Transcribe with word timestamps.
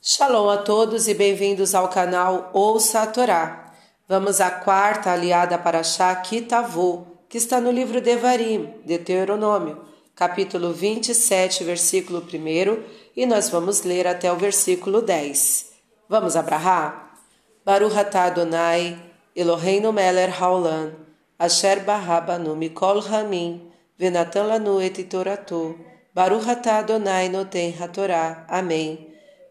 Shalom 0.00 0.48
a 0.48 0.58
todos 0.58 1.08
e 1.08 1.12
bem-vindos 1.12 1.74
ao 1.74 1.88
canal 1.88 2.50
Ouça 2.52 3.02
a 3.02 3.06
Torá. 3.08 3.74
Vamos 4.08 4.40
à 4.40 4.48
quarta 4.48 5.10
aliada 5.10 5.58
para 5.58 5.82
Shá 5.82 6.14
Kitavô, 6.14 7.02
que 7.28 7.36
está 7.36 7.60
no 7.60 7.72
livro 7.72 8.00
Devarim, 8.00 8.74
Deuteronômio, 8.84 9.84
capítulo 10.14 10.72
27, 10.72 11.64
versículo 11.64 12.20
1, 12.20 12.80
e 13.16 13.26
nós 13.26 13.48
vamos 13.48 13.82
ler 13.82 14.06
até 14.06 14.32
o 14.32 14.36
versículo 14.36 15.02
10. 15.02 15.72
Vamos 16.08 16.36
abrahar? 16.36 17.18
Baruch 17.64 17.98
atah 17.98 18.26
Adonai, 18.26 18.96
Eloheinu 19.34 19.92
meler 19.92 20.30
haolam, 20.30 20.92
asher 21.36 21.80
barrabanu 21.80 22.54
mikol 22.54 23.00
hamim, 23.00 23.68
venatan 23.98 24.46
lanu 24.46 24.80
et 24.80 25.02
toratu, 25.10 25.76
Baruch 26.14 26.48
atah 26.48 26.78
Adonai 26.78 27.28
noten 27.28 27.74
hatorá. 27.80 28.46
Amém. 28.48 29.07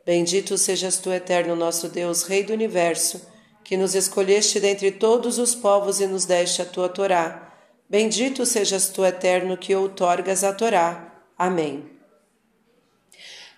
Bendito 0.08 0.58
sejas 0.58 1.00
tu, 1.00 1.12
eterno 1.12 1.54
nosso 1.54 1.90
Deus, 1.90 2.24
Rei 2.24 2.42
do 2.42 2.54
universo, 2.54 3.28
que 3.62 3.76
nos 3.76 3.94
escolheste 3.94 4.58
dentre 4.58 4.90
todos 4.90 5.38
os 5.38 5.54
povos 5.54 6.00
e 6.00 6.08
nos 6.08 6.24
deste 6.24 6.62
a 6.62 6.66
tua 6.66 6.88
Torá. 6.88 7.52
Bendito 7.90 8.46
sejas 8.46 8.88
tu, 8.88 9.04
eterno, 9.04 9.58
que 9.58 9.76
outorgas 9.76 10.46
a 10.46 10.54
Torá. 10.54 11.14
Amém. 11.38 11.84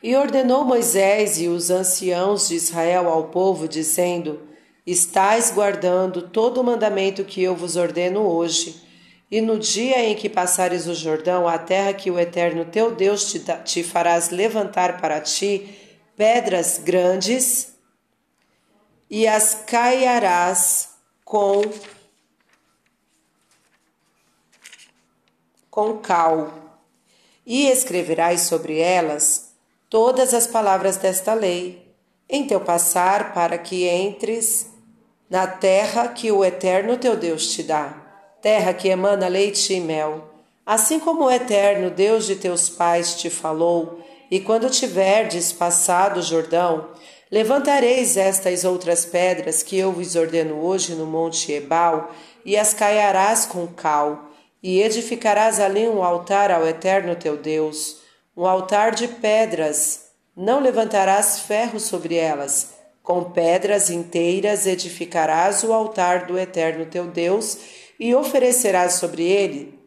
E 0.02 0.16
ordenou 0.16 0.66
Moisés 0.66 1.40
e 1.40 1.48
os 1.48 1.70
anciãos 1.70 2.48
de 2.48 2.56
Israel 2.56 3.08
ao 3.08 3.28
povo, 3.28 3.68
dizendo: 3.68 4.42
Estais 4.88 5.52
guardando 5.52 6.30
todo 6.30 6.62
o 6.62 6.64
mandamento 6.64 7.24
que 7.24 7.44
eu 7.44 7.56
vos 7.56 7.76
ordeno 7.76 8.22
hoje. 8.22 8.82
E 9.30 9.40
no 9.40 9.60
dia 9.60 10.04
em 10.04 10.16
que 10.16 10.28
passares 10.28 10.88
o 10.88 10.96
Jordão, 10.96 11.48
a 11.48 11.60
terra 11.60 11.94
que 11.94 12.10
o 12.10 12.18
Eterno 12.18 12.66
teu 12.66 12.90
Deus 12.90 13.32
te, 13.32 13.40
te 13.64 13.84
farás 13.84 14.32
levantar 14.32 15.00
para 15.00 15.22
ti, 15.22 15.76
pedras 16.20 16.78
grandes 16.78 17.76
e 19.10 19.26
as 19.26 19.64
caiarás 19.66 20.90
com 21.24 21.62
com 25.72 25.98
cal. 26.00 26.54
E 27.46 27.70
escreverás 27.70 28.42
sobre 28.42 28.80
elas 28.80 29.54
todas 29.90 30.34
as 30.34 30.46
palavras 30.46 30.98
desta 30.98 31.34
lei 31.34 31.90
em 32.28 32.46
teu 32.46 32.60
passar 32.60 33.34
para 33.34 33.58
que 33.58 33.88
entres 33.88 34.68
na 35.30 35.48
terra 35.48 36.10
que 36.10 36.34
o 36.34 36.44
eterno 36.44 36.98
teu 36.98 37.16
Deus 37.16 37.54
te 37.54 37.64
dá 37.64 37.96
terra 38.42 38.74
que 38.74 38.90
emana 38.90 39.30
leite 39.30 39.74
e 39.74 39.80
mel. 39.80 40.34
Assim 40.66 41.00
como 41.00 41.24
o 41.24 41.32
eterno 41.32 41.90
Deus 41.90 42.26
de 42.26 42.36
teus 42.36 42.68
pais 42.68 43.16
te 43.16 43.30
falou 43.30 44.04
e 44.30 44.40
quando 44.40 44.70
tiverdes 44.70 45.52
passado 45.52 46.20
o 46.20 46.24
Jordão, 46.24 46.90
levantareis 47.32 48.16
estas 48.16 48.64
outras 48.64 49.06
pedras 49.06 49.64
que 49.64 49.78
eu 49.78 49.92
vos 49.92 50.16
ordeno 50.16 50.64
hoje 50.64 50.94
no 50.94 51.06
monte 51.06 51.52
Ebal, 51.52 52.12
e 52.46 52.56
as 52.58 52.74
caiarás 52.74 53.46
com 53.46 53.68
cal, 53.68 54.30
e 54.62 54.82
edificarás 54.82 55.60
ali 55.60 55.88
um 55.88 56.04
altar 56.04 56.52
ao 56.52 56.68
eterno 56.68 57.16
teu 57.16 57.38
Deus, 57.38 57.98
um 58.36 58.46
altar 58.46 58.94
de 58.94 59.08
pedras. 59.08 60.10
Não 60.36 60.60
levantarás 60.60 61.40
ferro 61.42 61.80
sobre 61.80 62.16
elas, 62.16 62.74
com 63.04 63.32
pedras 63.32 63.90
inteiras 63.90 64.66
edificarás 64.66 65.64
o 65.64 65.74
altar 65.74 66.28
do 66.28 66.38
eterno 66.38 66.86
teu 66.86 67.08
Deus, 67.08 67.58
e 68.00 68.16
oferecerás 68.16 68.94
sobre 68.94 69.24
ele 69.24 69.78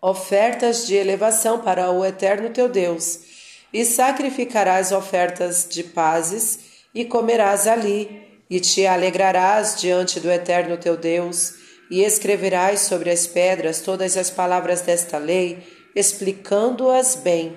ofertas 0.00 0.86
de 0.86 0.94
elevação 0.94 1.60
para 1.60 1.90
o 1.90 2.04
eterno 2.04 2.50
teu 2.50 2.68
Deus 2.68 3.33
e 3.74 3.84
sacrificarás 3.84 4.92
ofertas 4.92 5.66
de 5.68 5.82
pazes, 5.82 6.60
e 6.94 7.04
comerás 7.04 7.66
ali, 7.66 8.22
e 8.48 8.60
te 8.60 8.86
alegrarás 8.86 9.74
diante 9.80 10.20
do 10.20 10.30
Eterno 10.30 10.76
teu 10.76 10.96
Deus, 10.96 11.54
e 11.90 12.04
escreverás 12.04 12.82
sobre 12.82 13.10
as 13.10 13.26
pedras 13.26 13.80
todas 13.80 14.16
as 14.16 14.30
palavras 14.30 14.80
desta 14.80 15.18
lei, 15.18 15.58
explicando-as 15.92 17.16
bem. 17.16 17.56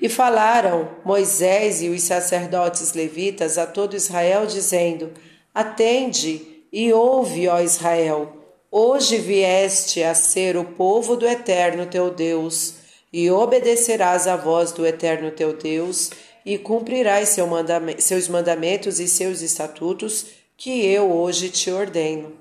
E 0.00 0.08
falaram 0.08 0.88
Moisés 1.04 1.82
e 1.82 1.88
os 1.88 2.02
sacerdotes 2.04 2.92
levitas 2.92 3.58
a 3.58 3.66
todo 3.66 3.96
Israel, 3.96 4.46
dizendo: 4.46 5.10
Atende 5.52 6.62
e 6.72 6.92
ouve, 6.92 7.48
ó 7.48 7.58
Israel. 7.58 8.36
Hoje 8.70 9.18
vieste 9.18 10.00
a 10.00 10.14
ser 10.14 10.56
o 10.56 10.64
povo 10.64 11.16
do 11.16 11.26
Eterno 11.26 11.86
teu 11.86 12.10
Deus 12.10 12.83
e 13.16 13.30
obedecerás 13.30 14.26
à 14.26 14.34
voz 14.34 14.72
do 14.72 14.84
Eterno 14.84 15.30
teu 15.30 15.56
Deus, 15.56 16.10
e 16.44 16.58
cumprirás 16.58 17.28
seu 17.28 17.46
mandamento, 17.46 18.02
seus 18.02 18.26
mandamentos 18.26 18.98
e 18.98 19.06
seus 19.06 19.40
estatutos, 19.40 20.26
que 20.56 20.84
eu 20.84 21.12
hoje 21.12 21.48
te 21.48 21.70
ordeno. 21.70 22.32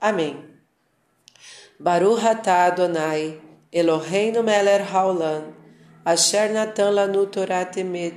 Amém. 0.00 0.36
Baruch 1.76 2.24
atah 2.24 2.66
Adonai, 2.66 3.40
Eloheinu 3.72 4.44
melech 4.44 4.84
haolam, 4.92 5.54
asher 6.04 6.52
natan 6.52 6.92
lanu 6.92 7.26
Torah 7.26 7.64
temet, 7.64 8.14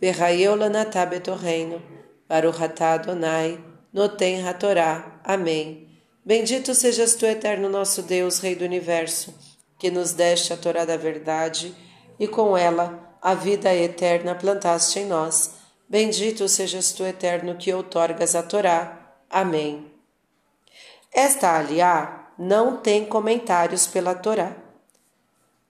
v'chayeu 0.00 0.56
lanatah 0.56 1.04
betorreino, 1.04 1.82
Baruch 2.26 2.62
atah 2.62 2.94
Adonai, 2.94 3.62
noten 3.92 4.40
hatorá. 4.46 5.20
Amém. 5.22 5.88
Bendito 6.24 6.74
sejas 6.74 7.14
tu, 7.16 7.26
eterno 7.26 7.68
nosso 7.68 8.00
Deus, 8.00 8.38
Rei 8.38 8.54
do 8.54 8.64
Universo, 8.64 9.43
que 9.84 9.90
nos 9.90 10.14
deste 10.14 10.50
a 10.50 10.56
Torá 10.56 10.86
da 10.86 10.96
verdade 10.96 11.76
e 12.18 12.26
com 12.26 12.56
ela 12.56 13.18
a 13.20 13.34
vida 13.34 13.70
eterna 13.74 14.34
plantaste 14.34 15.00
em 15.00 15.04
nós. 15.04 15.56
Bendito 15.86 16.48
sejas 16.48 16.92
tu, 16.92 17.04
eterno, 17.04 17.54
que 17.56 17.70
outorgas 17.70 18.34
a 18.34 18.42
Torá. 18.42 19.14
Amém. 19.28 19.92
Esta 21.12 21.58
aliá 21.58 22.30
não 22.38 22.78
tem 22.78 23.04
comentários 23.04 23.86
pela 23.86 24.14
Torá. 24.14 24.56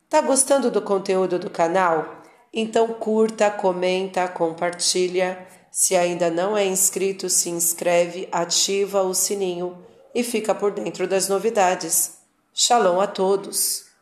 Tá 0.08 0.20
gostando 0.20 0.70
do 0.70 0.80
conteúdo 0.80 1.36
do 1.36 1.50
canal? 1.50 2.22
Então 2.52 2.86
curta, 2.94 3.50
comenta, 3.50 4.28
compartilha. 4.28 5.44
Se 5.72 5.96
ainda 5.96 6.30
não 6.30 6.56
é 6.56 6.64
inscrito, 6.64 7.28
se 7.28 7.50
inscreve, 7.50 8.28
ativa 8.30 9.02
o 9.02 9.12
sininho 9.12 9.84
e 10.14 10.22
fica 10.22 10.54
por 10.54 10.70
dentro 10.70 11.08
das 11.08 11.28
novidades. 11.28 12.18
Shalom 12.54 13.00
a 13.00 13.08
todos! 13.08 13.92